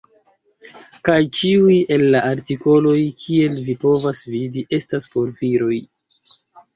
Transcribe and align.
Kaj 1.09 1.17
ĉiuj 1.39 1.75
el 1.97 2.05
la 2.15 2.21
artikoloj, 2.29 2.95
kiel 3.23 3.59
vi 3.67 3.75
povas 3.83 4.23
vidi, 4.37 4.65
estas 4.79 5.07
por 5.17 5.29
viroj. 5.43 5.79